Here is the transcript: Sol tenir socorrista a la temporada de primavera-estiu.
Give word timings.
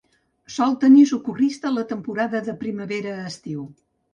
Sol 0.53 0.71
tenir 0.83 1.03
socorrista 1.11 1.69
a 1.71 1.75
la 1.75 1.85
temporada 1.91 2.43
de 2.49 2.59
primavera-estiu. 2.65 3.71